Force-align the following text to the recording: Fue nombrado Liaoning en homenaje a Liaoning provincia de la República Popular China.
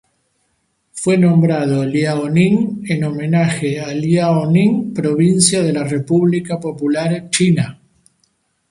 Fue 0.93 1.15
nombrado 1.15 1.85
Liaoning 1.85 2.85
en 2.89 3.03
homenaje 3.03 3.79
a 3.79 3.93
Liaoning 3.93 4.95
provincia 4.95 5.61
de 5.61 5.73
la 5.73 5.83
República 5.83 6.59
Popular 6.59 7.29
China. 7.29 7.79